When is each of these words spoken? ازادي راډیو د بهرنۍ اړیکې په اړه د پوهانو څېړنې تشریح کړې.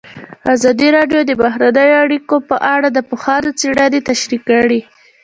ازادي 0.53 0.87
راډیو 0.97 1.19
د 1.25 1.31
بهرنۍ 1.41 1.89
اړیکې 2.03 2.37
په 2.49 2.55
اړه 2.73 2.87
د 2.91 2.99
پوهانو 3.09 3.49
څېړنې 3.59 3.99
تشریح 4.09 4.41
کړې. 4.49 4.79